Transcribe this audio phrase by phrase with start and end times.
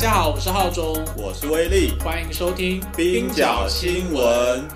[0.00, 4.66] 家好，我是浩中，我是威力，欢迎收听冰角新闻。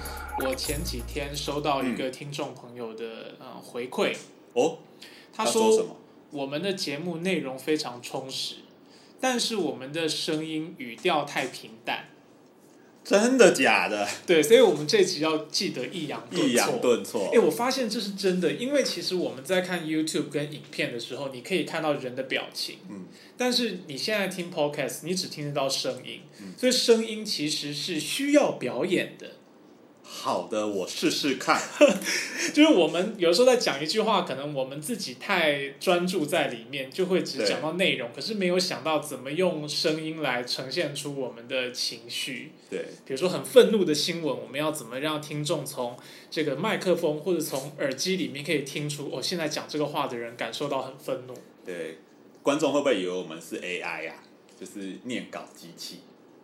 [0.45, 4.14] 我前几天收到一个听众朋友的呃回馈，
[4.52, 4.80] 哦，
[5.32, 5.96] 他他说什么？
[6.30, 8.57] 我们的节目内容非常充实，
[9.18, 12.11] 但是我们的声音语调太平淡。
[13.05, 14.09] 真的假的？
[14.27, 16.48] 对，所以我们这集要记得抑扬顿挫。
[16.48, 17.39] 抑扬顿挫哎、。
[17.39, 23.04] 我发现这是真的，因为其实我们在看 YouTube 跟影片的时候，你可以看到人的表情，嗯，
[23.36, 29.32] 但是你现在听 Podcast，你只听得到声音，嗯所以声音其实是需要表演的。
[30.17, 31.61] 好的，我试试看。
[32.55, 42.53] 就是我们有时候在讲一句话，可能我们自己太专注在里面，就会只讲到内容，可是没有想到怎么用声音来呈现出我们的情绪。
[42.70, 45.98] 对，比如说很愤怒的新闻，我们要怎么让听众从
[46.31, 51.34] 这个麦克风或者从耳机里面可以听出，我、现在讲这个话的人感受到很愤怒。
[51.67, 51.98] 对，
[52.42, 54.14] 观众会不会以为我们是 AI 啊？
[54.58, 55.98] 就是念稿机器。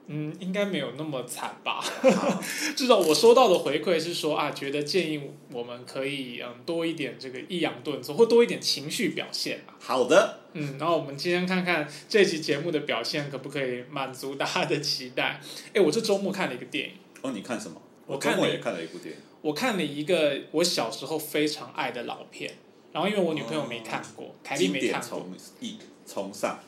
[0.06, 1.80] 嗯，应该没有那么惨吧？
[2.74, 5.20] 至少我收到的回馈是说啊，觉得建议
[5.52, 9.78] 我们可以嗯多一点这个抑扬顿挫，或多一点情绪表现啊。
[9.78, 15.40] 好的，嗯，然后我们今天看看这期节目的表现可不可以满足大家的期待。
[15.74, 17.80] 哎，我这周末看了一个电影，哦，你看什么？
[18.06, 19.20] 我看了周末也看了一部电影。
[19.42, 22.52] 我看了一个我小时候非常爱的老片，
[22.92, 26.58] 然后因为我女朋友没看过，凯莉经典没看过，重一重上。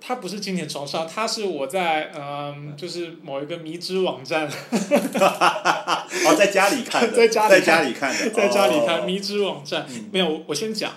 [0.00, 10.92] 它不是经典重上，它是我在嗯，就是某一个迷之网站， 哦，在家里看的，在家里看在家里看的，在家里看哦迷之网站，嗯没有，我我先讲，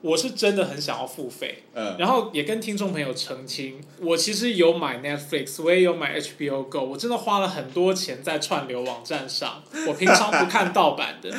[0.00, 11.30] 我是真的很想要付费，嗯，然后也跟听众朋友澄清，我其实有买 Netflix，我也有买 HBO Go，我真的花了很多钱在串流网站上，我平常不看盗版的。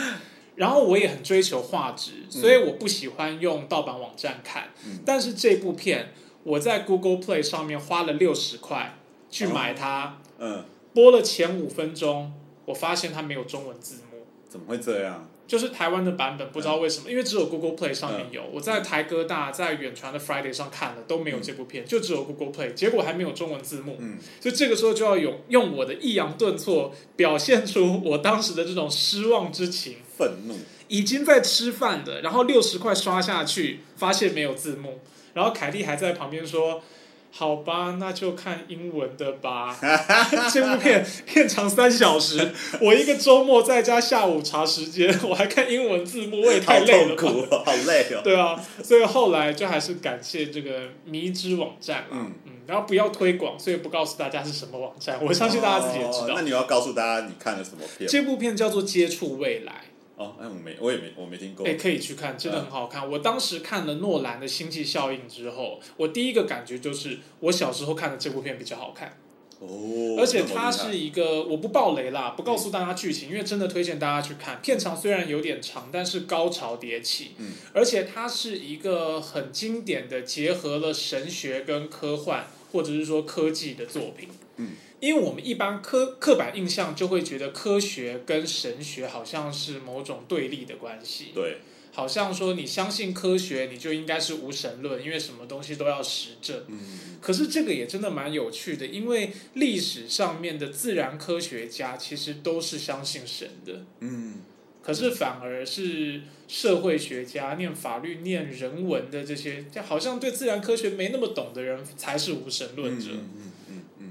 [0.55, 4.69] 然后我也很追求画质，所以我不喜欢用盗版网站看。
[4.87, 6.11] 嗯但是这部片
[6.47, 8.97] 我在 Google Play 上面花了六十块
[9.29, 12.31] 去买它，嗯，播了前五分钟，
[12.63, 14.25] 我发现它没有中文字幕。
[14.47, 15.27] 怎么会这样？
[15.45, 18.45] 就是台湾的版本，不知道为什么，因为只有 Google Play 上面有。
[18.53, 23.97] 我在台哥大、在远传的 Friday 上看了，都没有这部片，就只有 Google Play，结果还没有中文字幕。
[23.99, 29.97] 嗯，所以这个时候就要用用我的抑扬顿挫，表现出我当时的这种失望之情。
[30.17, 30.55] 愤怒。
[30.87, 35.01] 已经在吃饭的，然后六十块刷下去，发现没有字幕，
[35.37, 36.81] 然后凯蒂还在旁边说
[37.29, 39.77] ：“好吧，那就看英文的吧。
[40.51, 47.21] ”这部片片长三小时，我一个周末在家下午茶时间，我还看英文字幕，我也太累了吧？
[47.21, 48.21] 痛苦哦，好累哦。
[48.23, 52.07] 对啊，所以后来就还是感谢这个迷之网站啦。
[52.13, 56.29] 嗯嗯，然后不要推广，所以不告诉大家是什么网站，我相信大家自己也知道。
[56.29, 58.09] 哦那你要告诉大家你看了什么片？
[58.09, 59.71] 这部片叫做《接触未来》。
[60.17, 61.75] 哦，哎，我没，我也没，我没听过哎、。
[61.75, 63.07] 可以去看，真的很好看。
[63.07, 69.15] 我当时看了诺兰的《星际效应》之后，我第一个感觉就是，我小时候看的这部片比较好看，
[69.59, 74.59] 哦，而且它是一个我不爆雷啦，不告诉大家剧情，因为真的推荐大家去看。
[74.59, 84.29] 片长虽然有点长，但是高潮迭起，嗯而且它是一个很经典的结合了神学跟科幻，或者是说科技的作品。
[84.57, 84.69] 嗯。
[84.99, 91.57] 因为我们一般刻刻板印象就会觉得科学跟神学好像是某种对立的关系，对，
[91.93, 96.63] 好像说你相信科学，你就应该是无神论，因为什么东西都要实证。
[96.67, 96.79] 嗯，
[97.21, 104.41] 可是这个也真的蛮有趣的，因为历史上面的自然科学家其实都是相信神的，嗯，
[104.81, 113.11] 可是反而是社会学家、念法律、念人文的这些，就好像对自然科学没那么懂的人才是无神论者。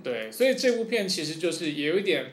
[0.06, 2.32] 对，所以这部片其实就是也有一点。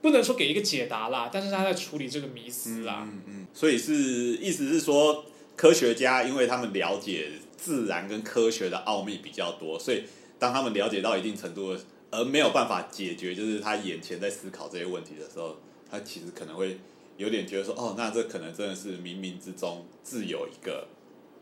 [0.00, 3.00] 不能说给一个解答啦，但是他在处理这个迷思啦。
[3.02, 5.24] 嗯嗯，所以是意思是说，
[5.56, 10.04] 科学家因为他们了解自然跟科学的奥秘比较多，所以
[10.38, 11.80] 当他们了解到一定程度的，
[12.12, 15.56] 而没有办法解决，就是他眼前在思考这些问题的时候，
[15.90, 16.78] 他其实可能会
[17.16, 20.86] 有点觉得说，哦，那这可能真的是冥冥之中自有一个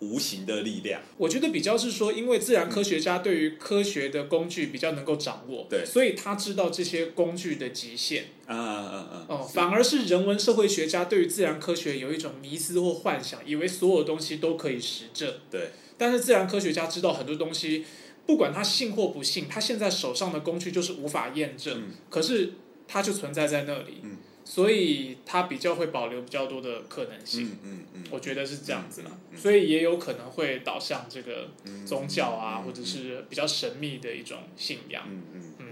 [0.00, 1.00] 无形的力量。
[1.16, 8.24] 我觉得比较是说，因为自然科学家对于科学的工具比较能够掌握，对所以他知道这些工具的极限。
[8.47, 15.32] 嗯嗯嗯嗯，哦，反而是人文社会学家对于自然科学有一种迷思或幻想，以为所有东西都可以实证。
[15.50, 17.84] 对，但是自然科学家知道很多东西，
[18.26, 22.53] 不管他信或不信，他现在手上的工具就是无法验证，嗯可是
[22.86, 24.16] 它就存在在那里，嗯
[24.47, 27.47] 所以他比较会保留比较多的可能性。
[27.47, 35.03] 嗯嗯嗯，我觉得是这样子啦，嗯嗯所以也有可能会导向这个嗯宗教啊，嗯或者是比较神秘的一种信仰。
[35.10, 35.43] 嗯嗯。
[35.59, 35.66] 嗯，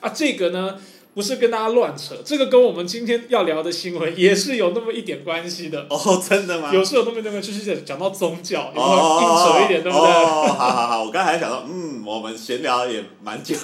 [0.00, 0.80] 啊，这个呢
[1.14, 5.86] 不是跟大家乱扯，这个跟我们今天要聊的新闻也是有那么一点关系的。
[5.88, 6.74] 哦，真的吗？
[6.74, 10.06] 有时候有那么那么就是讲到宗教，有没有哦，硬扯一点，对不对？
[10.08, 13.54] 哦，好好好，我刚才还想到，嗯，我们闲聊也蛮久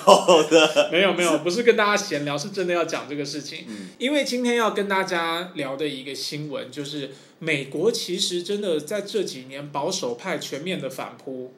[0.49, 0.88] 的。
[0.93, 3.64] 没有没有，不是跟大家闲聊，是真的要讲这个事情。
[3.69, 11.52] 嗯因为今天要跟大家聊的一个新闻，就是美国其实真的在这几年保守派全面的反扑。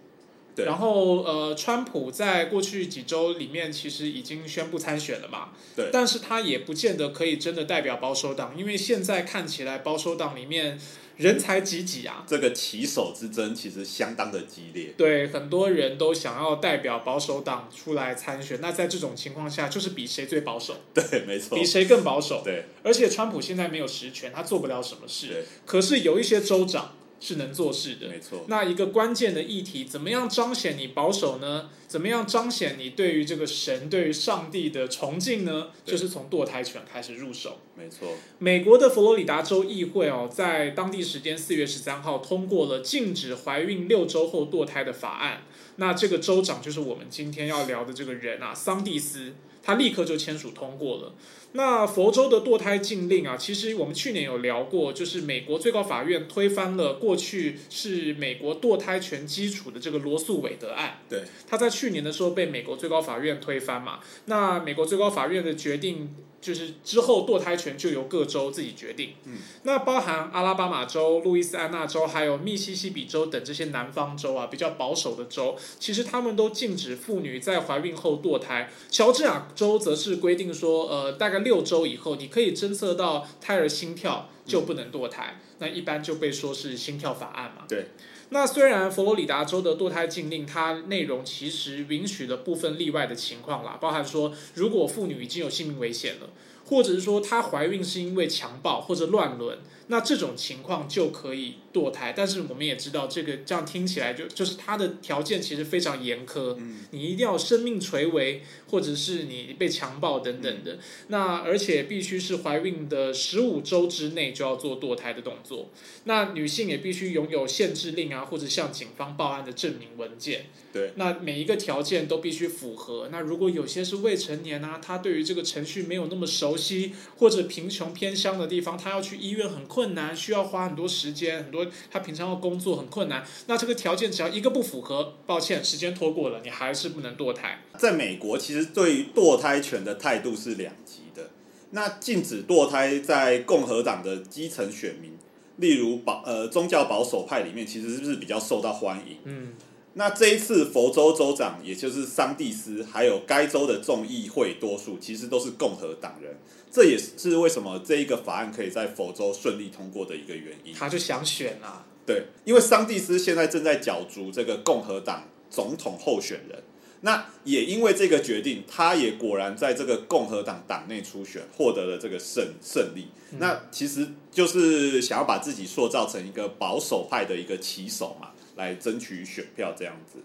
[0.54, 5.50] 对然后呃，川普在过去几周里面其实已经宣布参选了嘛。
[5.74, 10.78] 对但是他也不见得可以真的代表保守党，因为现在看起来保守党里面
[11.16, 12.24] 人才济济啊。
[12.26, 14.92] 这个棋手之争其实相当的激烈。
[14.96, 18.58] 对，很多人都想要代表保守党出来参选。
[18.60, 21.64] 那在这种情况下，就是比谁最保守， 对，没错比。
[21.64, 22.42] 谁更保守。
[22.44, 25.28] 对而且川普现在没有实权，他做不了什么事。
[25.28, 28.08] 对，可是有一些州长是能做事的。
[28.08, 28.44] 没错。
[28.48, 31.70] 那一个关键的议题，怎么样彰显你保守呢？
[31.86, 35.68] 怎么样彰显你对于这个神、对于上帝的崇敬呢？
[35.84, 37.60] 就是从堕胎权开始入手。
[37.76, 38.08] 没错。
[38.40, 45.42] 美国的佛罗里达州议会哦，在当地时间四月十三号通过了禁止怀孕六周后堕胎的法案。
[45.76, 51.14] 那这个州长就是我们今天要聊的这个人啊，桑蒂斯，他立刻就签署通过了。
[51.52, 61.00] 那佛州的堕胎禁令啊，其实我们去年有聊过，就是美国最高法院推翻了过去是美国堕胎权基础的这个罗素韦德案。
[61.08, 64.00] 对，他在去年的时候被美国最高法院推翻嘛。
[64.26, 69.14] 那美国最高法院的决定就是之后堕胎权就由各州自己决定。
[69.24, 78.68] 嗯，那包含阿拉巴马州、路易斯安那州还有密西西比州等这些南方州啊，比较保守的州，其实他们都禁止妇女在怀孕后堕胎。
[78.90, 85.40] 乔治亚州则是规定说，呃，大概六周以后，你可以侦测到胎儿心跳就不能堕胎。
[85.60, 87.62] 那一般就被说是心跳法案嘛。
[87.68, 87.86] 对。
[88.32, 96.30] 那虽然佛罗里达州的堕胎禁令，它内容其实允许了部分例外的情况啦，包含说，如果妇女已经有性命危险了，
[96.64, 99.58] 或者是说她怀孕是因为强暴或者乱伦，
[99.88, 102.12] 那这种情况就可以堕胎。
[102.16, 110.78] 但是我们也知道，这个这样听起来就就是它的条件其实非常严苛，嗯你一定要生命垂危，或者是你被强暴等等的。
[111.08, 115.70] 那而且必须是怀孕的十五周之内就要做堕胎的动作。
[116.04, 120.46] 那女性也必须拥有限制令啊，或者向警方报案的证明文件。
[120.72, 123.08] 对，那每一个条件都必须符合。
[123.12, 133.24] 那如果有些是未成年啊，他对于这个程序没有那么熟悉，或者贫穷偏乡的地方，他要去医院很困难，需要花很多时间，很多他平常要工作很困难。
[133.46, 137.62] 那这个条件只要一个不符合，抱歉，时间拖过了，你还是不能堕胎。
[137.78, 141.30] 在美国，其实对于堕胎权的态度是两极的。
[141.70, 145.16] 那禁止堕胎，在共和党的基层选民，
[145.56, 149.16] 例如保呃宗教保守派里面，其实是比较受到欢迎。
[149.24, 149.54] 嗯，
[149.94, 156.38] 那这一次佛州州长，也就是桑蒂斯，还有该州的众议会多数，其实都是共和党人。
[156.70, 160.72] 这也是为什么这一个法案可以在佛州顺利通过的一个原因。
[160.72, 161.84] 他就想选啊。
[162.06, 166.62] 对，因为桑蒂斯现在正在角逐这个共和党总统候选人。
[167.04, 173.08] 那也因为这个决定，他也果然在这个共和党党内初选获得了这个胜胜利。
[173.38, 180.18] 那其实就是想要把自己塑造成一个保守派的一个旗手嘛，来争取选票这样子。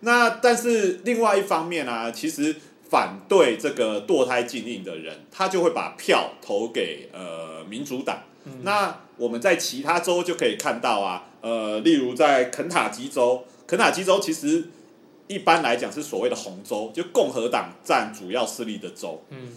[0.00, 2.56] 那但是另外一方面啊，其实
[2.90, 8.22] 反对这个堕胎禁令的人，他就会把票投给呃民主党。
[8.62, 14.64] 那我们在其他州就可以看到啊，呃，例如在肯塔基州，肯塔基州其实
[15.26, 19.24] 一般来讲是所谓的红州，就共和党占主要势力的州。
[19.30, 19.48] 嗯，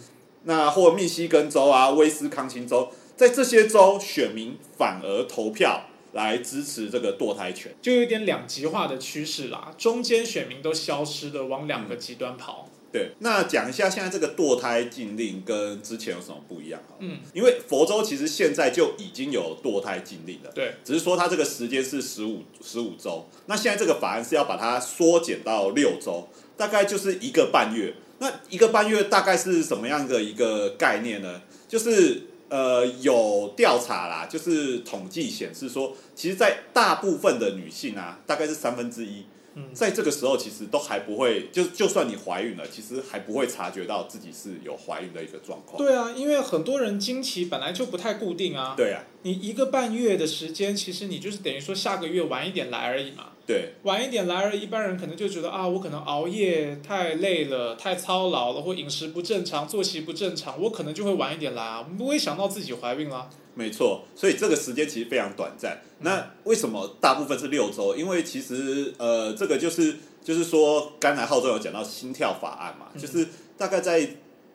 [0.44, 7.74] 那或密西根州啊、威斯康星州，在这些州选民反而投票来支持这个堕胎权。
[7.82, 12.68] 就有点两极化的趋势啦，中间选民都消失了，往两个极端跑。
[12.90, 16.96] 对，那讲一下现在这个堕胎禁令跟之前有什么不一样啊？
[17.00, 27.92] 嗯，因为佛州其实现在就已经有堕胎禁令了，对，只是说它这个时间是十五十五周，那现在这个法案是要把它缩减到六周，大概就是一个半月。
[28.20, 31.42] 那一个半月大概是什么样的一个概念呢？
[31.68, 39.24] 就是呃有调查啦，就是统计显示说，其实，在大部分的女性啊，大概是三分之一。
[39.54, 45.78] 嗯在这个时候，其实都还不会，就就算你怀孕了，其实还不会察觉到自己是有怀孕的一个状况。
[45.78, 53.32] 对啊，因为很多人经期本来就不太固定啊，对啊，你一个半月的时间，其实你就是等于说下个月晚一点来而已嘛。
[53.48, 63.30] 对晚一点来而已，一般人可能就觉得啊，我可能熬夜太累了，太操劳了，或饮食不正常、作息不正常，我可能就会晚一点来啊，不会想到自己怀孕了。
[63.54, 65.80] 没错，所以这个时间其实非常短暂。
[66.00, 67.96] 那为什么大部分是六周？
[67.96, 73.26] 因为其实呃，这个就是就是说，刚才浩中有讲到心跳法案嘛，嗯就是
[73.56, 74.06] 大概在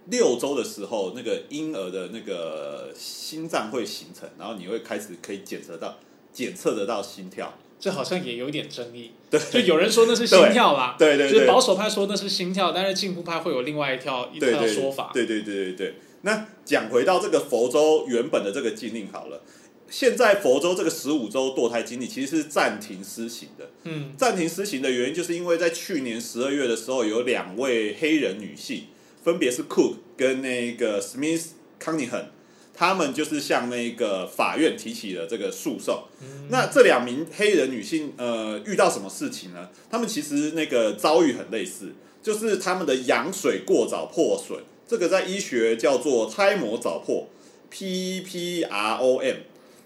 [0.06, 5.96] 六周的时候，那个婴儿的那个心脏会形成，然后你会开始可以检测到
[6.32, 7.52] 检测得到心跳。
[7.84, 9.12] 这好像也有点争议。
[9.30, 15.12] 对，就有人说那是心跳啦，对对对，就是保守派说那是心跳，但是进步派会有另外一条一条说法。
[15.14, 15.96] 对对对对对。
[16.22, 19.42] 那讲回到这个佛州原本的这个禁令好了，
[19.90, 23.70] 现在佛州这个十五周堕胎禁令其实是暂停施行的。
[23.84, 28.86] 嗯，暂停施行的原因就是因为在去年十二月的时候，有两位黑人女性，
[29.22, 31.48] 分别是 Cook 跟那个 Smith
[31.82, 32.28] Cunningham。
[32.74, 36.06] 他们就是向那个法院提起了这个诉讼。
[36.50, 39.70] 那这两名黑人女性，呃，遇到什么事情呢？
[39.92, 47.28] 他们其实那个遭遇很类似，就是他们的羊水过早破损，这个在医学叫做胎膜早破
[47.70, 49.36] （P P R O M）。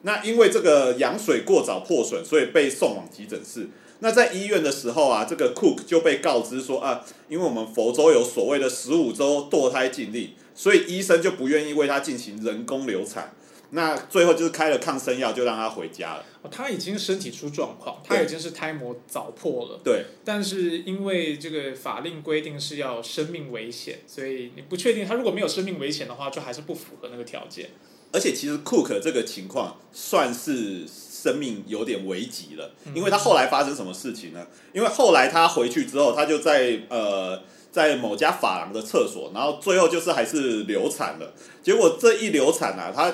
[0.03, 3.67] 那因为这个羊水过早破损，所以被送往急诊室。
[3.99, 10.29] 那在医院的时候啊，这个 Cook 就被告知说啊，因为我们佛州有所谓的十五周堕胎禁令。
[10.57, 13.31] 所以医生就不愿意为他进行人工流产，
[13.69, 16.25] 那最后就是开了抗生药，就让他回家了。
[16.41, 19.79] 哦他已经身体出状况，他已经是胎膜早破了。
[19.83, 20.05] 对。
[20.25, 27.69] 但是因为这个法令规定是要生命危险，所以你不确定他如果没有生命危险的话，就还是不符合那个条件。
[28.11, 34.47] 而且其实 Cook 这个情况算是生命有点危急了，因为他后来发生什么事情呢？
[34.73, 37.43] 因为后来他回去之后，他就在呃。
[37.71, 41.33] 在某家法郎的厕所，然后最后就是还是流产了。
[41.61, 43.13] 结果这一流产啊，他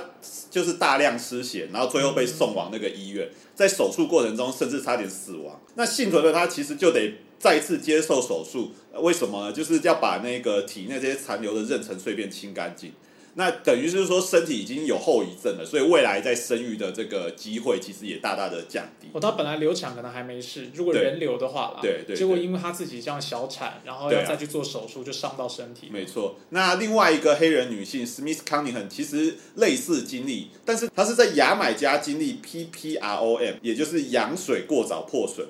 [0.49, 5.59] 就是大量失血，然后最后被送往那个医院，在手术过程中甚至差点死亡。
[5.75, 9.51] 那幸存的他其实就得再次接受手术，为什么呢？
[9.51, 12.93] 就是要把那个体内这些残留的妊娠碎片清干净。
[13.35, 19.07] 那等于是说身体已经有后遗症了，所以未来在生育的这个机会其实也大大的降低。
[19.11, 25.89] 哦，他本来流产可能还没事，如果人流的话啦，对对，结果因为他自己这样小产，然后要再去做手术，就伤到身体。
[25.91, 26.35] 没错。
[26.49, 35.47] 那另外一个黑人女性 Smith Cunningham 其实类似经历，但是她是在牙买加经历 PPROM，也就是羊水过早破损，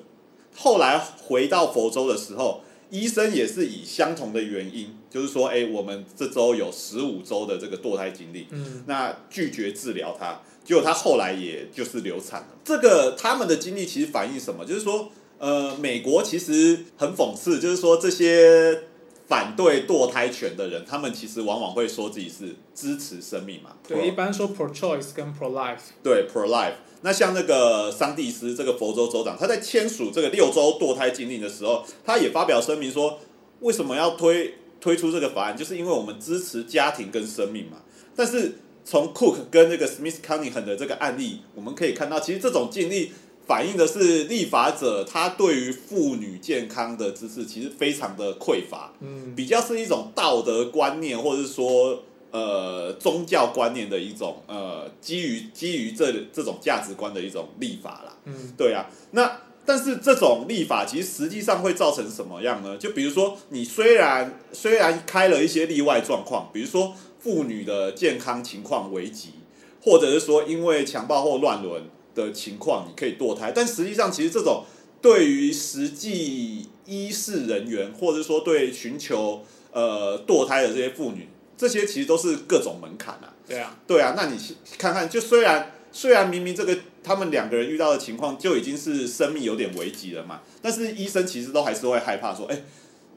[0.56, 2.62] 后来回到佛州的时候。
[2.94, 12.48] 医生也是以相同的原因，就是说，哎，我们这周有十五周的这个堕胎经历，嗯，那拒绝治疗他，结果他后来也就是流产了。
[12.64, 14.64] 这个他们的经历其实反映什么？
[14.64, 18.84] 就是说，呃，美国其实很讽刺，就是说这些
[19.26, 23.70] 反对堕胎权的人，他们其实往往会说自己是支持生命嘛。
[23.86, 25.78] 对，一般说 pro choice 跟 pro life。
[26.02, 26.74] 对，pro life。
[27.00, 33.18] 那像那个桑蒂斯这个佛州州长，他在签署这个六周堕胎禁令的时候，他也发表声明说，
[33.60, 37.78] 为什么要推推出这个法案，就是因为我们支持家庭跟生命嘛。
[38.16, 43.10] 但是从 Cook 跟那个 Smith Cunningham 的这个案例，我们可以看到，其实这种禁令
[43.46, 52.02] 反映的是立法者他对于妇女健康的知识其实非常的匮乏，嗯，比较是一种道德观念，或者是说。
[52.36, 58.16] 呃，宗教观念的一种呃，基于基于这这种价值观的一种立法啦。
[58.24, 58.90] 嗯，对啊。
[59.12, 62.76] 那但是这种立法其实实际上会造成什么样呢？
[62.76, 69.34] 就比如说，你虽然虽然开了一些例外状况，比如说妇女的健康情况危急，
[69.80, 71.84] 或者是说因为强暴或乱伦
[72.14, 74.64] 的情况你可以堕胎，但实际上其实这种
[75.00, 81.28] 对于实际医事人员，或者说对寻求呃堕胎的这些妇女。
[81.56, 83.32] 这些其实都是各种门槛啊。
[83.46, 84.14] 对啊，对啊。
[84.16, 84.36] 那你
[84.76, 92.64] 看看，就虽然虽然明明这个他们两个人遇到的情况就已经是生命有点危急了嘛，但是医生其实都还是会害怕说，哎，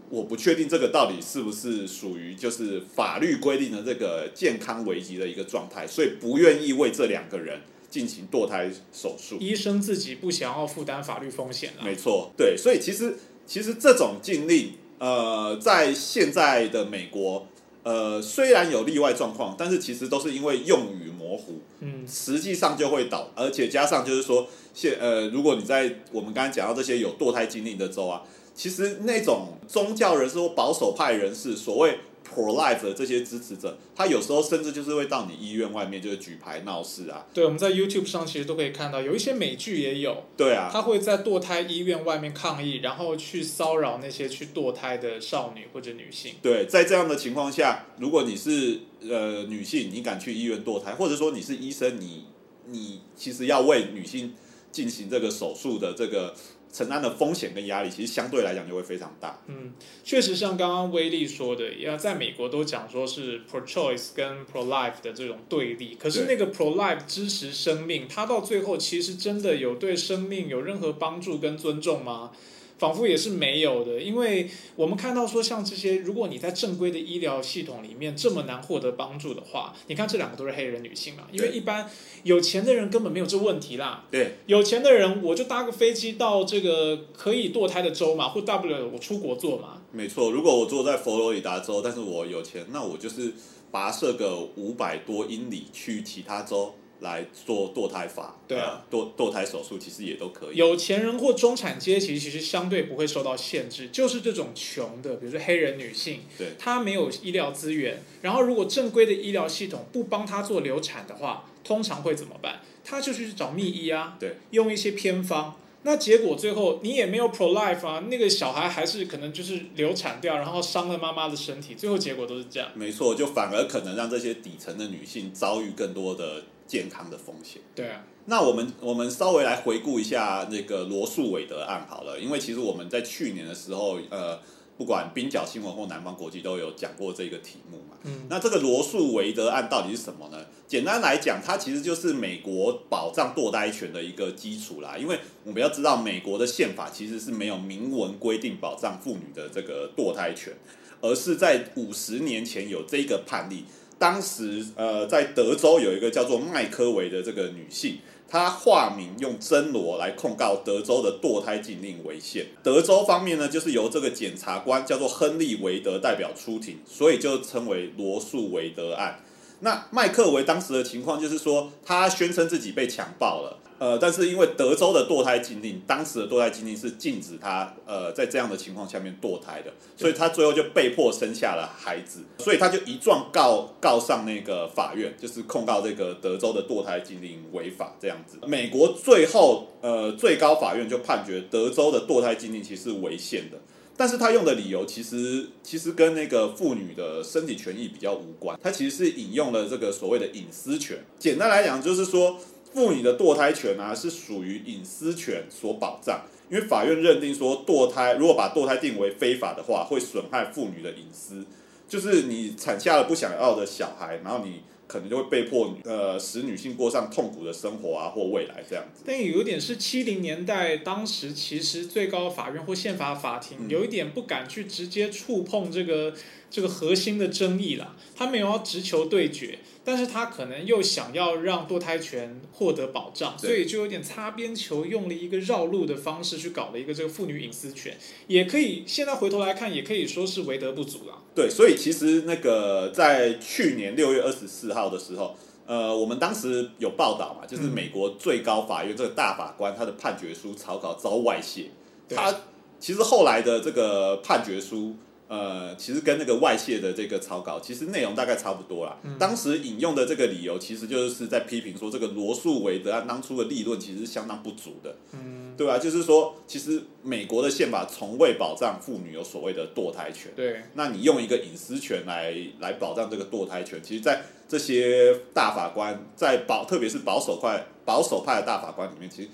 [0.10, 9.38] 我不确定这个到底是不是属于就是法律规定的这个健康危机的一个状态，所以不愿意为这两个人进行堕胎手术。
[9.40, 17.48] 医生自己不想要负担法律风险没错，对，所以其实其实这种禁令，呃，在现在的美国。
[17.84, 31.98] 呃，虽然有例外状况，但是其实都是因为用语模糊，嗯，实际上就会导，而且加上就是说，现呃，如果你在我们刚才讲到这些有堕胎经历的州啊，其实那种宗教人士或保守派人士，所谓。
[32.34, 37.26] Pro Life 的这些支持者，他有时候甚至就是会到你医院外面，就是举牌闹事啊。
[37.34, 40.26] 对，我们在 YouTube 上其实都可以看到，有一些美剧也有。
[40.36, 46.36] 对啊，他会在堕胎医院外面抗议，然后去骚扰那些去堕胎的少女或者女性。
[46.42, 52.26] 对，在这样的情况下，如果你是呃女性，你敢去医院堕胎，或者说你是医生，你
[52.66, 54.34] 你其实要为女性
[54.72, 56.34] 进行这个手术的这个。
[56.72, 59.40] 承担的风险跟压力，其实相对来讲就会非常大。
[59.48, 65.96] 嗯，确实像刚刚威利说的，要在美国都讲说是 pro choice 跟 pro life 的这种对立。
[65.96, 72.32] 可是那个 pro life 支持生命，它到最后其实真的有对生命有任何帮助跟尊重吗？
[72.78, 81.90] 仿佛也是没有的，因为我们看到说，像这些，如果你在正规的医疗系统里面这么难获得帮助的话，你看这两个都是黑人女性嘛，因为一般
[82.24, 84.06] 有钱的人根本没有这问题啦。
[84.12, 89.82] 对，有钱的人我就搭个飞机到这个可以堕胎的州嘛，或大不了我出国做嘛。
[89.92, 93.34] 没错，如果我坐在佛罗里达州，但是我有钱，那我就是
[93.72, 96.76] 跋涉个五百多英里去其他州。
[97.00, 100.56] 来做堕胎法，对啊，堕堕胎手术其实也都可以。
[100.56, 112.62] 有钱人或中产阶级其实相对不会受到限制，就是这种穷的，比如说黑人女性，对，她没有医疗资源，然后如果正规的医疗系统不帮她做流产的话，通常会怎么办？
[112.84, 122.70] 她就去找秘医啊，对，用一些偏方，那结果最后你也没有 pro life 啊，那个小孩还是可能就是流产掉，然后伤了妈妈的身体，最后结果都是这样。
[122.74, 126.44] 没错，就反而可能让这些底层的女性遭遇更多的。
[126.68, 127.62] 健康的风险。
[127.74, 134.40] 对啊，那我们我们稍微来回顾一下那个罗素韦德案好了，因为其实我们在去年的时候，呃，
[134.78, 137.98] 不管冰角新闻或南方国际都有讲过这个题目嘛。
[138.04, 138.28] 嗯。
[138.30, 140.46] 那这个罗素韦德案到底是什么呢？
[140.68, 144.98] 简单来讲，它其实就是美国保障堕胎权的一个基础啦。
[144.98, 150.54] 因为我们要知道，美国的宪法其实是没有明文规定保障妇女的这个堕胎权，
[151.00, 153.64] 而是在五十年前有这个判例。
[154.00, 162.46] 当时，呃，在德州有一个叫做麦科维的这个女性，她化名用真罗来控告德州的堕胎禁令违宪。
[162.62, 169.20] 德州方面呢，就是由这个检察官叫做亨利维德代表出庭，所以就称为罗素维德案。
[169.60, 173.60] 那麦克维当时的情况就是说，他宣称自己被强暴了。
[173.80, 188.40] 呃，但是因为德州的堕胎禁令，当时的堕胎禁令是禁止他呃在这样的情况下面堕胎的，所以他最后就被迫生下了孩子，所以他就一状告告上那个法院，就是控告这个德州的堕胎禁令违法这样子。
[188.48, 193.60] 美国最后呃最高法院就判决德州的堕胎禁令其实是违宪的，
[193.98, 201.00] 但是他用的理由其实其实跟那个妇女的身体权益比较无关，他其实是引用了这个所谓的隐私权。
[201.20, 202.40] 简单来讲就是说。
[202.74, 211.44] 妇女的堕胎权啊，是属于隐私权所保障，因为法院认定说，堕胎如果把堕胎定为非法的话，会损害妇女的隐私，
[211.88, 214.62] 就是你产下了不想要的小孩，然后你。
[214.88, 219.04] 可能就会被迫呃使女性过上痛苦的生活啊，或未来这样子。
[219.06, 226.14] 但有一点是七零年代，当时其实最高法院或宪法法庭有一点不敢去直接触碰这个
[226.50, 237.98] 这个核心的争议了，他没有要直球对决，但是他可能又想要让堕胎权获得保障，所以就有点擦边球，用了一个绕路的方式去搞了一个这个妇女隐私权，
[238.28, 241.24] 也可以现在回头来看，也可以说是为德不足了。
[241.34, 251.70] 对，所以其实那个在去年六月二十四号的时候，呃，我们当时有报道嘛，就是美国最高法院这个大法官他的判决书草稿遭外泄，
[252.10, 252.42] 他
[252.78, 254.98] 其实后来的这个判决书。
[255.28, 258.98] 呃，其实跟那个外泄的这个草稿，其实内容大概差不多啦。
[259.20, 265.78] 当时引用的这个理由，其实就是在批评说，这个罗素韦德案当初的立论其实是相当不足的，嗯，对吧？
[265.78, 270.32] 就是说，其实美国的宪法从未保障妇女有所谓的堕胎权。
[270.36, 279.30] 对，那你用一个隐私权来来保障这个堕胎权，其实，在这些大法官在保，特别是保守派保守派的大法官里面，其实。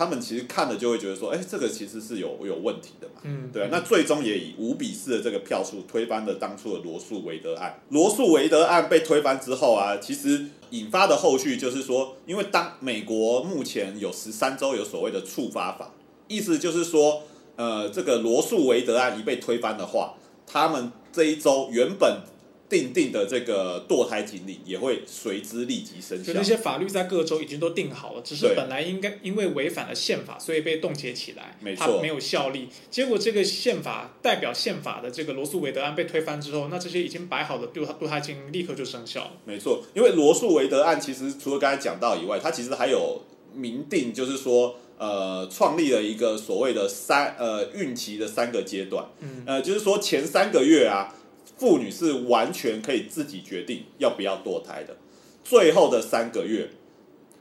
[0.00, 7.78] 他们其实看了就会觉得说，哎，这个其实是有有问题的嘛，嗯，对那最终也以五比四的这个票数推翻了当初的罗素韦德案。
[7.90, 15.92] 罗素韦德案被推翻之后啊，其实引发的后续就是说，因为当美国目前有十三州有所谓的触发法，
[16.28, 17.24] 意思就是说，
[17.56, 20.14] 呃，这个罗素韦德案一被推翻的话，
[20.46, 22.22] 他们这一周原本。
[22.70, 26.32] 定定的这个堕胎禁令也会随之立即生效。
[26.32, 32.68] 就那些法律在各州已经都定好了，只是本来应该因为违反了宪法，所以被冻结起来，没错，没有效力。
[32.88, 39.32] 结果这个宪法代表宪法的这个罗素韦德案被推翻之后，那这些已经摆好的堕堕胎禁令立刻就生效了。
[39.44, 51.16] 没错，因为罗素韦德案其实除了刚才讲到以外，它其实还有明定，就是说呃，创立了一个所谓的三呃孕期的三个阶段，嗯，呃，就是说前三个月啊。
[51.60, 54.96] 妇女是完全可以自己决定要不要堕胎的，
[55.44, 56.70] 最后的三个月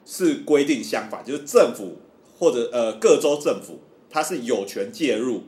[0.06, 2.00] 是规定相反，就是政府
[2.38, 3.80] 或者呃各州政府，
[4.10, 5.44] 它是有权介入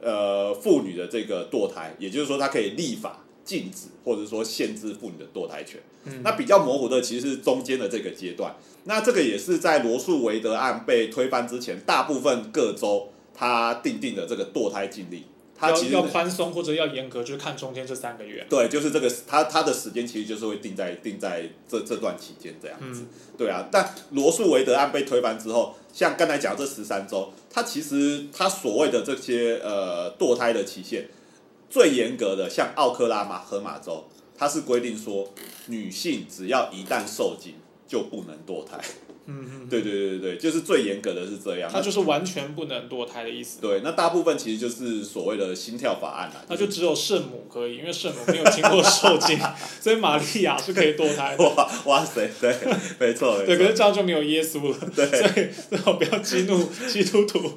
[0.00, 5.80] 呃妇女的这个堕胎，也就是说，它可以立法禁止或者说限制妇女的堕胎权。
[6.24, 15.22] 那比较模糊的其实是中间的这个阶段，那这个也是在罗素韦德案被推翻之前，大部分各州它定定的这个堕胎禁令。
[15.58, 18.46] 它其实要要宽松或者要严格，就是看中间这三个月。
[18.48, 23.00] 对，就是这个，他他的时间其实就是会定在定在这这段期间这样子。
[23.02, 31.06] 嗯对啊，但罗素韦德案被推翻之后，像刚才讲这十三周，它其实它所谓的这些呃堕胎的期限，
[31.68, 35.30] 最严格的像奥克拉马荷马州，它是规定说
[35.66, 38.80] 女性只要一旦受精就不能堕胎。
[39.26, 41.68] 嗯嗯，对对对对对，就是最严格的是这样。
[41.72, 43.60] 它就是完全不能堕胎的意思。
[43.60, 49.38] 对，那大部分其实就是所谓的心跳法案啊，那就只有圣母可以，因为圣母没有经过受精，
[49.80, 51.44] 所以玛利亚是可以堕胎的。
[51.44, 52.54] 哇哇塞，对，
[53.00, 57.50] 没错，没对，可是错，这样就没有耶稣了，对，所以最好不要激怒 基督徒，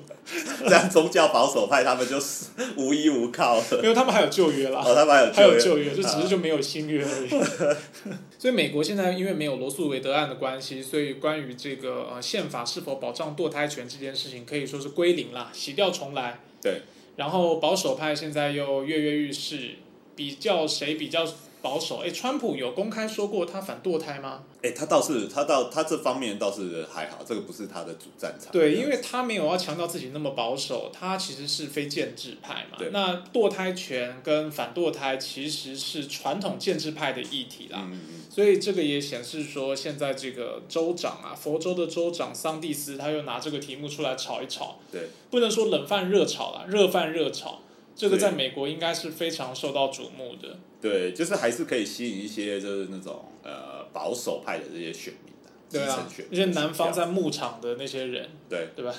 [0.66, 3.64] 这样宗教保守派他们就是无依无靠了。
[3.84, 4.82] 因为他们还有旧约啦。
[4.84, 7.30] 哦，他们还有还有约旧约，就只是就没有新约而已。
[8.40, 16.40] 所以美国现在因为没有罗素韦德案的关系，所以关于这个呃宪法是否保障堕胎权这件事情，可以说是归零了，洗掉重来。
[16.62, 16.84] 对。
[17.18, 19.72] 然后保守派现在又跃跃欲试，
[20.16, 21.28] 比较谁比较
[21.62, 21.98] 保守？
[21.98, 24.44] 哎，川普有公开说过他反堕胎吗？
[24.62, 28.52] 哎、他倒是他到他这方面倒是还好，这个不是他的主战场。
[28.52, 32.90] 对，因为他没有要强调自己那么保守，他其实是非建制派嘛对。
[32.92, 37.80] 那堕胎权跟反堕胎其实是传统建制派的议题啦。
[37.84, 47.60] 嗯嗯所以这个也显示说，现在这个州长啊，佛州的州长桑蒂斯，他又拿这个题目出来炒一炒，对，不能说冷饭热炒啦，热饭热炒。
[47.96, 50.58] 这个在美国应该是非常受到瞩目的。
[50.82, 55.34] 对，就是还是可以吸引一些就是那种呃保守派的这些选民
[55.72, 56.46] 对啊层选，那些。
[56.46, 58.92] 南方在牧场的那些人，对，对吧？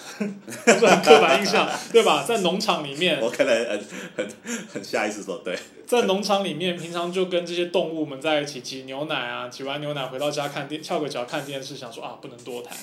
[0.67, 2.23] 都是很刻板印象，对吧？
[2.23, 3.81] 在农场里面，我可能很
[4.17, 4.29] 很
[4.73, 12.77] 很下意识说对，在农场里面，平常就跟这些动物们在一起挤牛奶啊，挤完牛奶回到家看电，翘个脚看电视，想说啊，不能堕胎。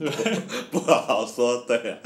[0.70, 1.98] 不好说，对啊，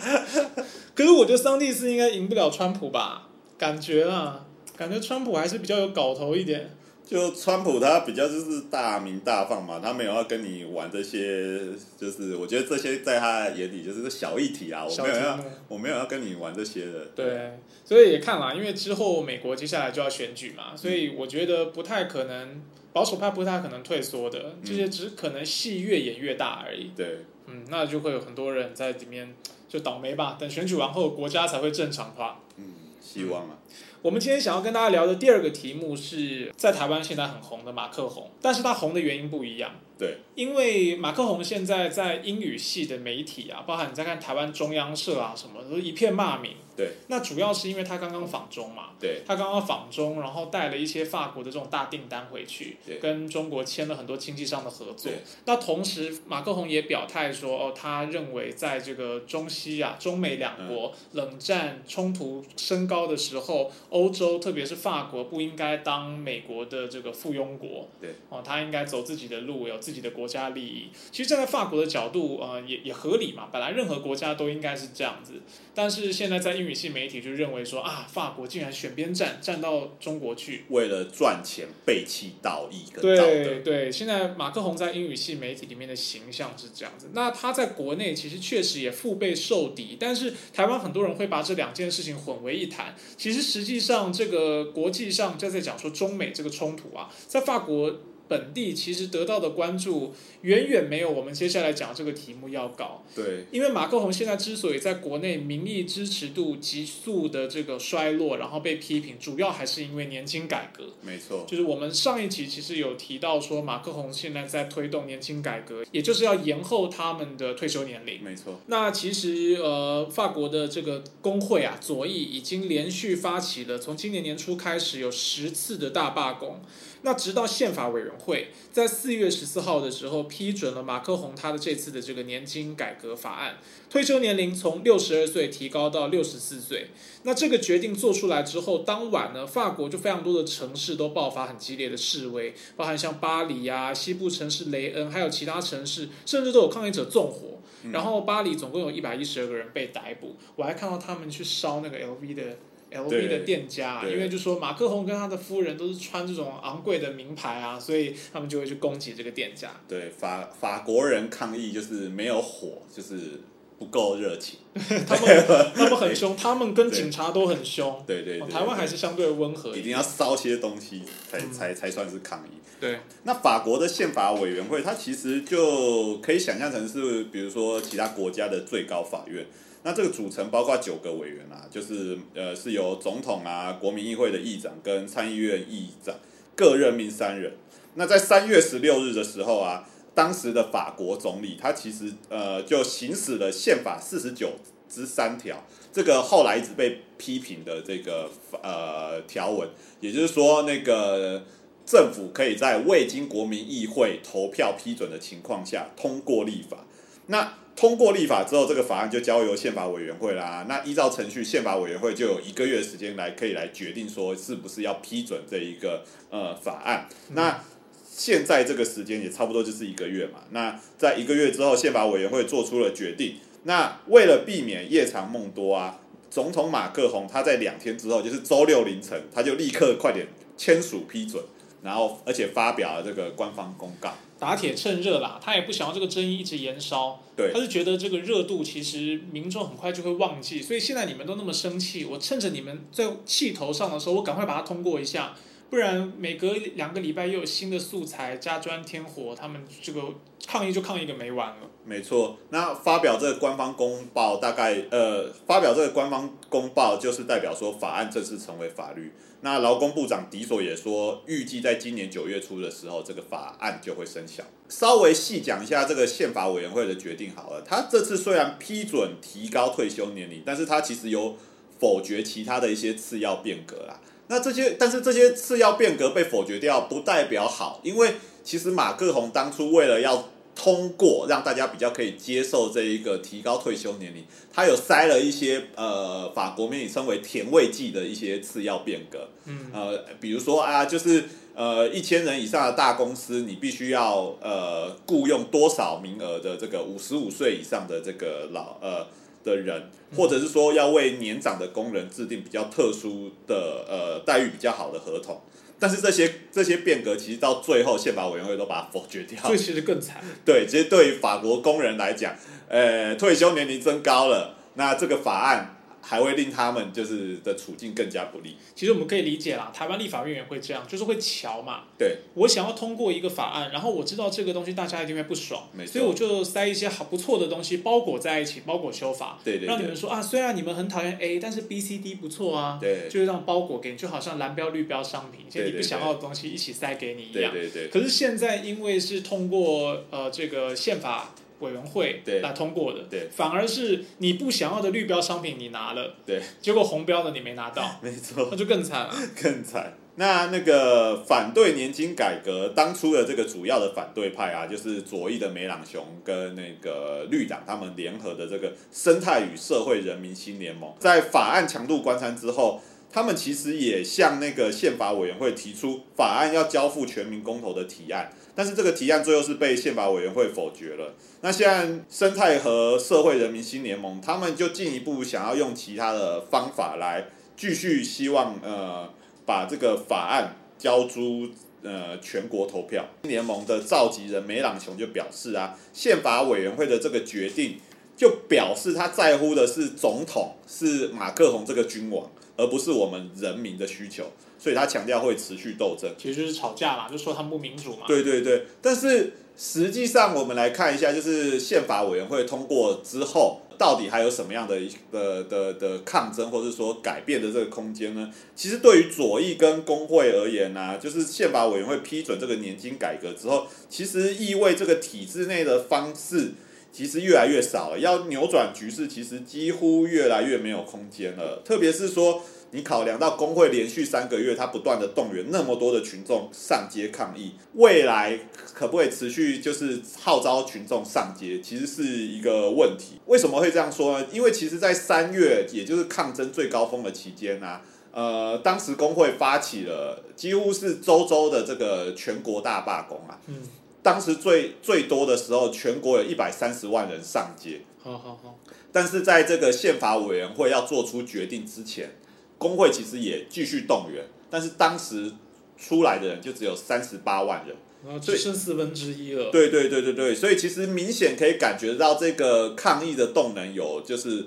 [0.92, 3.28] 可是我觉得桑蒂斯应该赢不了川普吧？
[3.56, 4.44] 感觉啊，
[4.82, 6.68] 感觉川普还是比较有搞头一点。
[7.06, 11.60] 就川普他比较就是大名大放嘛，他没有要跟你玩这些，
[11.96, 17.06] 就是我觉得这些在他眼里就是个小议题啊，我没有要我没有要跟你玩这些的。
[17.14, 22.60] 对，所以也看啦，因为之后美国接下来就要选举嘛，所以我觉得不太可能，
[22.92, 26.90] 保守派不太可能退缩的，这些只可能戏越演越大而已。
[26.96, 29.32] 对，嗯，那就会有很多人在里面
[29.68, 30.36] 就倒霉吧。
[30.40, 32.40] 等选举完后，国家才会正常化。
[32.56, 32.64] 嗯，
[33.02, 33.58] 希望啊，
[34.00, 39.72] 我们今天想要跟大家聊的第二个题目是在台湾现在很红的马克宏，但是他红的原因不一样。
[39.98, 46.52] 对，因为马克宏现在在英语系的媒体啊，包含你在看台湾中央社啊什么，都一片骂名。
[46.76, 55.12] 对，那主要是因为他刚刚访中嘛，对，他刚刚访中，然后带了一些法国的这种大订单回去对，跟中国签了很多经济上的合作。
[55.44, 67.88] 那同时，马克宏也表态说，哦，他认为在这个中西啊、中美两国冷战冲突升高的时候，欧洲特别是法国不应该当美国的这个附庸国。
[68.00, 70.90] 对，哦，他应该走自己的路，有自己的国家利益。
[71.10, 73.48] 其实站在法国的角度，呃，也也合理嘛。
[73.52, 75.34] 本来任何国家都应该是这样子，
[75.74, 80.62] 但是现在在英语系媒体就认为说啊，法国竟然选边站，站到中国去。
[80.68, 83.58] 为了赚钱背弃道义跟道对。
[83.64, 87.10] 对，现在马克宏在英语系媒体里面的形象是这样子。
[87.14, 92.94] 那他在国内其实确实也腹背受敌，但是台湾很多人会把这两件事情混为一谈。
[93.16, 97.92] 其实实际上，这个国际上就在讲说中美这个冲突啊，在法国。
[98.32, 110.84] 本地其实得到的关注远远没有我们接下来讲这个题目要高，对因为马克宏现在之所以在国内民意支持度急速的这个衰落，然后被批评，主要还是因为年轻改革。
[111.02, 118.22] 没错，就是我们上一集其实有提到说，马克宏现在在推动年轻改革，也就是要延后他们的退休年龄。
[118.22, 126.62] 没错，那其实呃，法国的这个工会啊，左翼已经连续发起了从今年年初开始有十次的大罢工。
[127.02, 133.56] 那直到宪法委员会在四月十四号的时候批准了马克宏他的这次的这个年金改革法案，
[133.90, 136.88] 退休年龄从六十二岁提高到六十四岁。
[137.24, 147.58] 那这个决定做出来之后，当晚呢，法国就非常多的城市都爆发很激烈的示威，包含像巴黎啊、西部城市雷恩，还有其他城市，甚至都有抗议者纵火。
[147.90, 152.58] 然后巴黎总共有一百一十二个人被逮捕，我还看到他们去烧那个 LV 的
[152.92, 159.70] LV 的店家，因为就说马克宏跟他的夫人都是穿这种昂贵的名牌啊，所以他们就会去攻击这个店家。
[159.88, 163.40] 对法法国人抗议就是没有火，就是
[163.78, 164.58] 不够热情。
[164.74, 168.02] 他们 他们很凶，他们跟警察都很凶。
[168.06, 169.80] 对对对，哦台湾还是相对温和一。
[169.80, 172.58] 一定要烧些东西才嗯才才算是抗议。
[172.80, 179.46] 对，那法国的宪法委员会，它其实就可以想象成是，比如说其他国家的最高法院，
[179.82, 186.14] 那这个组成包括九个委员啊，就是呃是由总统啊、国民议会的议长跟参议院议长
[186.54, 187.54] 各任命三人。
[187.94, 194.52] 那在三月十六日的时候啊，当时的法国总理他其实呃就行使了宪法四十九
[194.88, 198.30] 之三条，这个后来一直被批评的这个
[198.62, 199.68] 呃条文，
[200.00, 201.42] 也就是说那个。
[201.84, 206.86] 政府可以在未经国民议会投票批准的情况下通过立法。
[207.26, 210.66] 那通过立法之后，这个法案就交由宪法委员会啦。
[210.68, 217.08] 那依照程序，宪法委员会就有一个月时间来可以来决定说是不是要批准这一个呃法案。
[217.30, 217.64] 那
[218.04, 220.40] 现在这个时间也差不多就是一个月嘛。
[220.50, 223.36] 那在一个月之后，宪法委员会做出了决定。
[223.64, 225.98] 那为了避免夜长梦多啊，
[226.30, 231.42] 总统马克宏他在两天之后，就是周六凌晨，他就立刻快点签署批准。
[231.82, 245.36] 然后，而且发表了这个官方公告，打铁趁热啦，他也不想要这个争议一直延烧，对，他是觉得这个热度其实民众很快就会忘记，所以现在你们都那么生气，我趁着你们在气头上的时候，我赶快把它通过一下，
[245.72, 250.02] 不然每隔两个礼拜又有新的素材加砖添火，他们这个
[250.46, 251.56] 抗议就抗议个没完了。
[251.86, 259.14] 没错，那发表这个官方公报，大概呃，发表这个官方公报就是代表说法案正式成为法律。
[259.40, 264.44] 那劳工部长迪索也说，预计在今年九月初的时候，这个法案就会生效。
[264.68, 267.62] 稍微细讲一下这个宪法委员会的决定好了。
[267.62, 271.34] 他这次虽然批准提高退休年龄，但是他其实有
[271.78, 273.98] 否决其他的一些次要变革啦。
[274.32, 280.28] 那这些，但是这些次要变革被否决掉，不代表好，因为其实马克宏当初为了要。
[280.54, 299.06] 通过让大家比较可以接受这一个提高退休年龄，他有塞了一些呃法国媒体称为甜味剂的一些次要变革，嗯，呃，比如说啊，就是呃一千人以上的大公司，你必须要呃雇佣多少名额的这个五十五岁以上的这个老呃
[299.44, 305.40] 的人，或者是说要为年长的工人制定比较特殊的呃待遇比较好的合同。
[305.78, 309.42] 但是这些这些变革，其实到最后宪法委员会都把它否决掉。
[309.42, 310.22] 所以其实更惨。
[310.44, 312.34] 对，其实对于法国工人来讲，
[312.68, 315.76] 呃，退休年龄增高了，那这个法案。
[316.02, 318.56] 还会令他们就是的处境更加不利。
[318.74, 321.84] 其实我们可以理解啦，台湾立法院也会这样，就是会瞧嘛。
[321.96, 337.52] 对，我想要通过一个法案，然后我知道这个东西大家一定会不爽，所以我就塞一些好不错的东西包裹在一起，包裹修法，对对，让你们说啊，虽然你们很讨厌 A，但是 B、C、D 不错啊，对，就是让包裹给你，就好像蓝标绿标商品，一些你不想要的东西一起塞给你一样。
[337.52, 337.88] 对对对。
[337.88, 341.34] 可是现在因为是通过呃这个宪法。
[341.62, 349.96] 委员会来通过的，对，反而是你不想要的绿标商品你拿了，对，结果红标的你没拿到， 没错，那就更惨了，更惨。
[350.16, 362.82] 那那个反对年金改革当初的这个主要的反对派啊，就是左翼的梅朗雄跟那个绿党他们联合的这个生态与社会人民新联盟，在法案强度关山之后。
[363.14, 371.14] 他们其实也向那个宪法委员会提出法案要交付全民公投的提案，但是这个提案最后是被宪法委员会否决了。
[371.40, 379.08] 那现在生态和社会人民新联盟，他们就进一步想要用其他的方法来继续希望呃
[379.46, 381.48] 把这个法案交诸
[381.82, 383.04] 呃全国投票。
[383.22, 387.78] 联盟的召集人梅朗雄就表示啊，宪法委员会的这个决定
[388.16, 392.30] 就表示他在乎的是总统是马克宏这个君王。
[392.54, 394.30] 而不是我们人民的需求，
[394.62, 398.04] 所以他强调会持续斗争，其实就是吵架嘛，就说他们不民主嘛。
[398.06, 404.78] 对对对，但是实际上我们来看一下，就是宪法委员会通过之后，到底还有什么样的
[405.10, 408.30] 的的的抗争，或者说改变的这个空间呢？
[408.54, 416.52] 其实对于左翼跟工会而言呢，就是宪法委员会批准这个年金改革之后，其实意味这个体制内的方式。
[416.94, 421.62] 其实越来越少了，要扭转局势，其实几乎越来越没有空间了。
[421.64, 428.38] 特别是说，你考量到工会连续三个月，它不断的动员那么多的群众上街抗议，未来
[428.74, 433.20] 可不可以持续就是号召群众上街，其实是一个问题。
[433.26, 434.26] 为什么会这样说呢？
[434.32, 437.80] 因为其实，在三月，也就是抗争最高峰的期间呢，
[438.10, 443.38] 呃，当时工会发起了几乎是周周的这个全国大罢工啊。
[443.48, 443.56] 嗯。
[444.02, 447.82] 当时最最多的时候，全国有一百三十万人上街。
[448.02, 448.58] 好好好。
[448.90, 452.16] 但是在这个宪法委员会要做出决定之前，
[452.62, 455.32] 工会其实也继续动员，但是当时
[455.76, 459.50] 出来的人就只有三十八万人，只剩四分之一了。
[459.50, 464.46] 对对对对对，所以其实明显可以感觉到这个抗议的动能有就是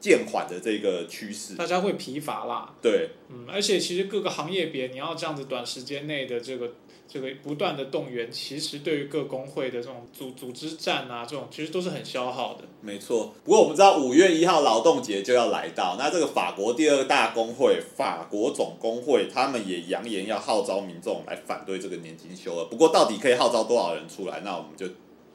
[0.00, 1.54] 渐缓的这个趋势。
[1.54, 2.72] 大家会疲乏啦。
[2.80, 6.74] 对，嗯，而且其实各个行业别，你要这样子短时间内的这个
[7.06, 12.64] 这个不断的动员，其实对于各工会的这种组组织战啊，这种其实都是很消耗的。
[12.80, 13.34] 没错。
[13.44, 22.64] 不过我们知道五月一号劳动节就要来到，那这个法国第二大工会法国总工会，他们也扬言要号召民众来反对这个年金修了。
[22.64, 24.40] 不过到底可以号召多少人出来？
[24.40, 24.86] 那我们就。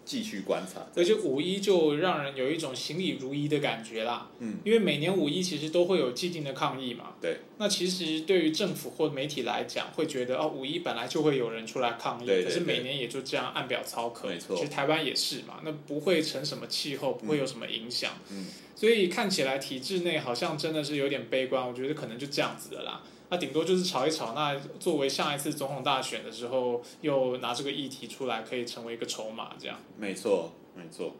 [0.10, 4.28] 继续观察，而且五一就让人有一种行礼如仪的感觉啦。
[4.40, 7.14] 嗯，因为每年五一其实都会有既定的抗议嘛。
[7.22, 7.42] 对。
[7.60, 14.30] 那其实对于政府或媒体来讲，会觉得哦，五一本来就会有人出来抗议，可是每年也就这样按表操课。
[14.30, 14.56] 没错。
[14.56, 18.14] 其实台湾也是嘛，那不会成什么气候，不会有什么影响。
[18.32, 18.48] 嗯。
[18.76, 23.04] 所以看起来体制内好像真的是有点悲观，我觉得可能就这样子的啦。
[23.30, 29.78] 那顶多就是炒一炒，那作为下一次总统大选的时候，又拿这个议题出来，可以成为一个筹码，这样。
[29.98, 31.16] 没错，没错。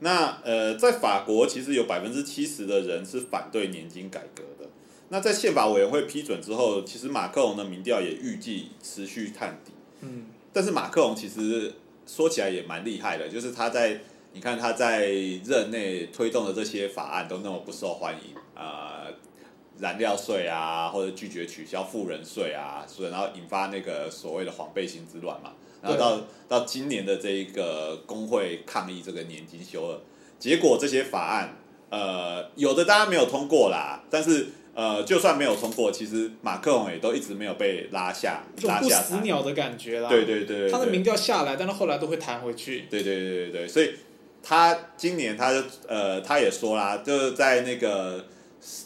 [0.00, 4.68] 那呃，在法国其实有百分之七十的人是反对年金改革的。
[5.10, 9.72] 那在宪法委员会批准之后，其实马克龙的民调也预计持续探底。
[10.00, 10.26] 嗯。
[10.52, 11.72] 但是马克龙其实
[12.06, 14.00] 说起来也蛮厉害的，就是他在
[14.32, 15.06] 你看他在
[15.44, 18.93] 任内推动的这些法案都那么不受欢迎啊。
[19.80, 25.52] 燃料税啊，或者拒绝取消富人税啊，所以然后引发那个所谓的黄背心之乱嘛。
[25.82, 29.98] 然后到到今年的这一个工会抗议这个年金修二，
[30.38, 31.56] 结果这些法案，
[31.90, 34.02] 呃，有的当然没有通过啦。
[34.08, 40.08] 但是呃，就算没有通过，其实马克龙也都一直没有被拉下，拉下不死鸟的感觉啦。
[40.08, 42.86] 对对对，他的民调下来，但是后来都会弹回去。
[42.88, 43.90] 对对对对对，所以
[44.42, 48.24] 他今年他就呃，他也说啦，就是在那个。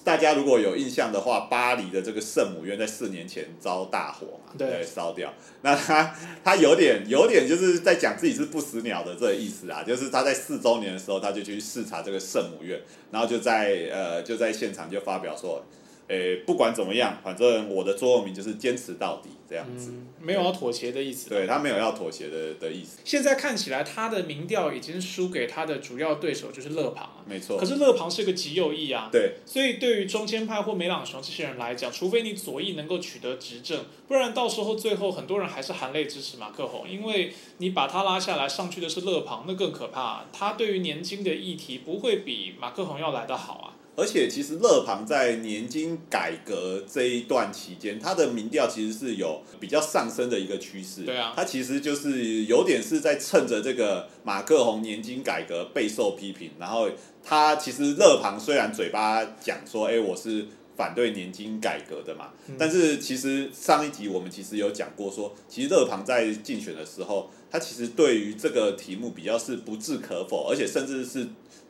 [0.04, 5.32] 大家如果有印象的话，巴黎的这个圣母院在四年前遭大火嘛，对，烧掉。
[5.62, 15.64] 那他他有点有点就是在讲自己是不死鸟的这个意思啊，就是他在四周年的时候，他就去视察这个圣母院，然后就在呃就在现场就发表说。
[16.08, 21.28] 诶，不管怎么样，反正我的座右铭就是坚持到底这样子，没有要妥协的意思。
[21.28, 22.98] 对他没有要妥协的的意思。
[23.04, 27.20] 现在看起来，他的民调已经输给他的主要对手，就是勒庞啊。
[27.26, 27.58] 没错。
[27.58, 29.10] 可是勒庞是个极右翼啊。
[29.12, 29.34] 对。
[29.44, 40.24] 所以对于中间派或梅朗雄这些人来讲，除非你左翼能够取得执政，不然到时候最后很多人还是含泪支持马克宏，因为你把他拉下来，上去的是勒庞，那更可怕。
[40.32, 43.76] 他对于年轻的议题不会比马克宏要来得好啊。
[43.98, 51.02] 而且其实勒庞在年金改革这一段期间，他的民调其实是有比较上升的一个趋势。
[51.02, 56.88] 对啊，他其实就是有点是在趁着这个马克宏年金改革备受批评，然后
[57.24, 71.26] 他其实勒庞虽然嘴巴讲说，哎，我是反对年金改革的嘛，但是其实上一集我们其实有讲过，说其实勒庞在竞选的时候，他其实对于这个题目比较是不置可否，而且甚至是。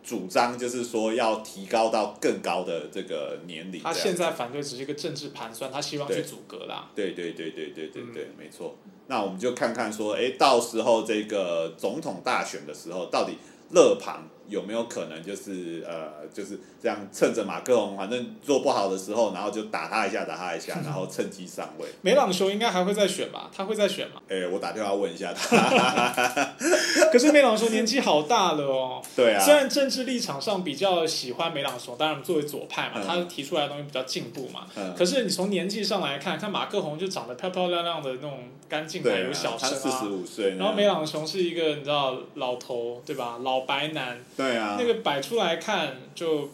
[0.08, 3.82] 主张就是说要提高到更高的这个年龄。
[3.82, 6.88] 他现在反对只是一个政治盘算，他希望去阻隔啦。
[6.94, 8.76] 对对对对对对对，没错。
[9.08, 13.36] 那我们就看看说，哎，到时候这个总统大选的时候，到底
[13.72, 14.26] 勒庞。
[14.48, 21.86] 有没有可能就是呃就是这样趁着马克龙反正做不好的时候，然后就打他一下打他一下， 然后趁机上位。
[22.02, 23.50] 梅朗雄应该还会再选吧？
[23.54, 24.20] 他会再选吗？
[24.28, 26.54] 哎，我打电话问一下他。
[27.12, 29.02] 可是梅朗雄年纪好大了哦。
[29.16, 29.40] 对啊。
[29.40, 34.66] 虽然政治立场上比较喜欢梅朗雄，当然作为左派嘛，他提出来的东西比较进步嘛。
[34.76, 34.94] 嗯。
[34.96, 39.74] 可是你从年纪上来看，看马克宏就长得漂漂亮亮的那种干净还有小生啊。
[39.74, 40.56] 四十五岁。
[40.56, 43.38] 然后梅朗雄是一个你知道老头对吧？
[43.42, 44.18] 老白男。
[44.38, 46.48] 对啊，那个摆出来看就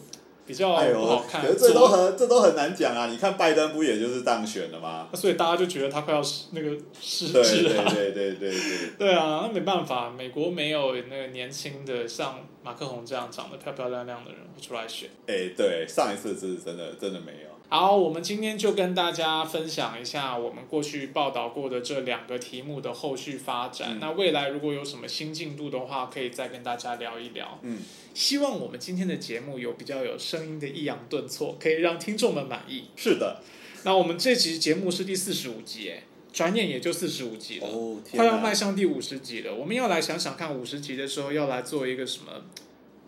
[0.47, 3.05] 比较不好看，这都很这都很难讲啊！
[3.05, 5.07] 你看拜登不也就是当选了吗？
[5.13, 7.85] 所以大家就觉得他快要失那个失智了。
[7.93, 9.41] 对对对对对对啊！
[9.45, 15.09] 那没办法，美国没有那个年轻的像马克宏这样长得漂漂亮亮的人出来选。
[15.27, 17.54] 哎，对，上一次是真的真的没有。
[17.67, 23.97] 好，我们今天就跟大家分享一下我们过去报道过的这两个题目的后续发展。
[23.99, 27.59] 那未来如果有什么新进度的话，可以再跟大家聊一聊。
[27.63, 27.79] 嗯，
[28.13, 32.85] 希望我们今天的节目有比较有声音的抑扬顿挫，可以让听众们满意。
[32.95, 33.41] 是的，
[33.83, 37.67] 那我们这集节目是第四十五集，哎，转眼也就四十五集了，
[38.15, 39.53] 快要迈向第五十集了。
[39.53, 42.43] 我们要来想想看，五十集的时候要来做一个什么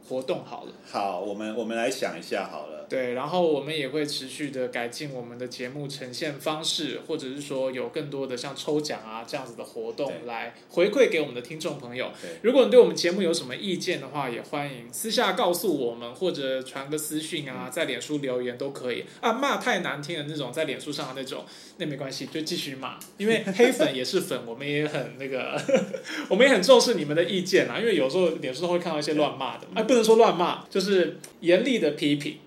[0.09, 0.73] 活动好了。
[0.91, 2.76] 好，我们我们来想一下好了。
[2.89, 12.11] 对，然后我们也会持续的改进我们的节目呈现方式，或者是说有更多的像抽奖啊这样子的活动来回馈给我们的听众朋友。
[12.21, 19.33] 对如果你对我们节目有什么意见的话，也欢迎私下告诉我们，或者传个私讯啊，在脸书留言都可以啊。
[19.33, 21.45] 骂太难听的那种，在脸书上的那种，
[21.77, 25.61] 那没关系，就继续骂，因为黑粉也是粉，我们也很那个，
[26.29, 27.79] 我们也很重视你们的意见啊。
[27.79, 32.37] 因为有时候脸书上会看到一些乱骂的，哎，不能说乱骂，就是严厉的批评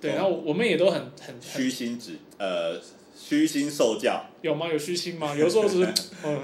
[0.00, 2.80] 对然后我们也都很很很虚心指呃
[3.16, 4.24] 虚心受教。
[4.42, 4.68] 有吗？
[4.68, 5.34] 有虚心吗？
[5.34, 5.88] 有时候只是
[6.24, 6.40] 嗯。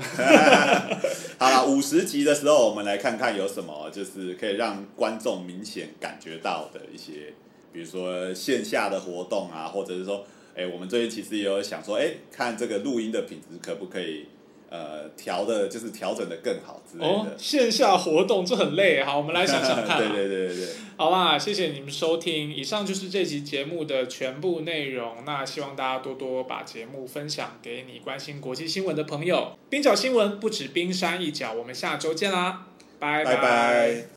[1.38, 7.34] 好了，五十集的时候，我们来看看有什么就是可以让观众明显感觉到的一些，
[7.72, 10.24] 比如说线下的活动啊，或者是说，
[10.56, 14.26] 哎、我们最近其实也有想说，哎、看这个录音的品质可不可以
[14.70, 17.36] 呃调的，就是调整的更好之类哦的，。
[17.36, 19.98] 线下活动这很累，好，我们来想想看、啊。
[20.00, 20.66] 对对对对对，
[20.96, 25.16] 好啦，谢谢你们收听，以上就是这期节目的全部内容。
[25.26, 29.58] 那希望大家多多把节目分享给你关心国际新闻的朋友。
[29.68, 32.66] 冰角新闻不止冰山一角，我们下周见啦，
[32.98, 34.04] 拜拜拜。